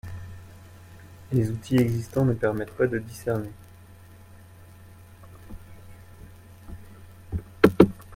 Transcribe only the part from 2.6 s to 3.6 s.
pas de discerner.